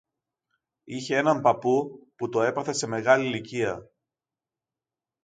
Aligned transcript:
είχε 0.83 1.15
έναν 1.15 1.41
παππού 1.41 2.07
που 2.15 2.29
το 2.29 2.41
έπαθε 2.41 2.73
σε 2.73 2.87
μεγάλη 2.87 3.25
ηλικία 3.25 3.89